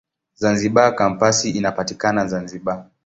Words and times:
Zanzibar 0.41 0.89
Kampasi 0.99 1.47
inapatikana 1.59 2.21
Zanzibar. 2.31 2.79